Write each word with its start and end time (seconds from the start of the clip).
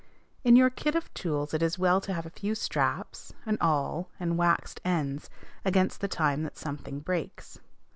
In 0.43 0.55
your 0.55 0.71
kit 0.71 0.95
of 0.95 1.13
tools 1.13 1.53
it 1.53 1.61
is 1.61 1.77
well 1.77 2.01
to 2.01 2.11
have 2.11 2.25
a 2.25 2.31
few 2.31 2.55
straps, 2.55 3.33
an 3.45 3.59
awl, 3.61 4.09
and 4.19 4.35
waxed 4.35 4.81
ends, 4.83 5.29
against 5.63 6.01
the 6.01 6.07
time 6.07 6.41
that 6.41 6.57
something 6.57 7.01
breaks. 7.01 7.59